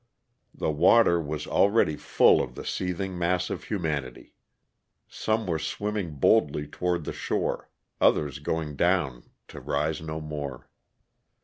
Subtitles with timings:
[0.55, 4.33] The water was already full of the seething mass of humanity.
[5.07, 7.69] Some were swimming boldly toward the shore,
[8.01, 10.71] others going down to rise no more.